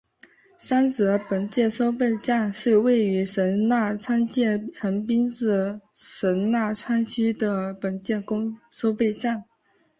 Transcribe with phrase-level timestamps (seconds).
[0.57, 8.25] 三泽本线收费站是位于神奈川县横滨市神奈川区的本线
[8.71, 9.45] 收费站。